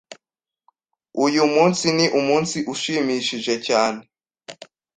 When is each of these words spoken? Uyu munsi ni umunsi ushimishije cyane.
Uyu 1.25 1.43
munsi 1.53 1.85
ni 1.97 2.05
umunsi 2.19 2.57
ushimishije 2.73 3.53
cyane. 3.67 4.01